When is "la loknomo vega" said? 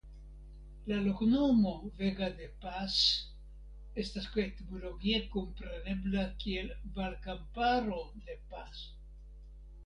0.91-2.29